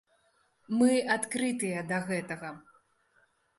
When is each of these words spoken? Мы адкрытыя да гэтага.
Мы 0.79 0.91
адкрытыя 1.17 1.85
да 1.93 2.01
гэтага. 2.09 2.53